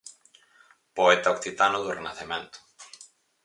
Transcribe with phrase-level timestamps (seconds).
[0.95, 2.57] Poeta occitano do Renacemento.